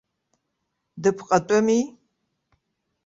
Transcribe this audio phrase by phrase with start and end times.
[1.01, 1.81] Дыԥҟатәыми?